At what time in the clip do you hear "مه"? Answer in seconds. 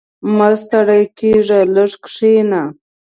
0.37-0.49